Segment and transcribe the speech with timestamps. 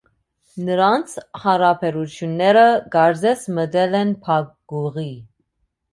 [0.69, 1.11] Նրանց
[1.43, 2.65] հարաբերությունները
[2.97, 5.09] կարծես մտել են փակուղի։